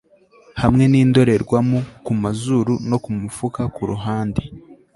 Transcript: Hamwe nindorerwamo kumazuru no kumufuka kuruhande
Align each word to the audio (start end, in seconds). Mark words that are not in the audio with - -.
Hamwe 0.61 0.83
nindorerwamo 0.91 1.79
kumazuru 2.05 2.73
no 2.89 2.97
kumufuka 3.03 3.61
kuruhande 3.75 4.41